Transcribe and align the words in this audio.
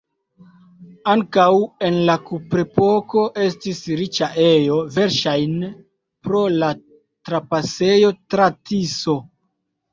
Ankaŭ 1.11 1.43
en 1.89 1.99
la 2.09 2.15
kuprepoko 2.29 3.27
estis 3.49 3.83
riĉa 4.01 4.31
ejo, 4.47 4.81
verŝajne 4.97 5.71
pro 6.29 6.45
la 6.59 6.73
trapasejo 6.83 8.15
tra 8.35 8.53
Tiso. 8.61 9.21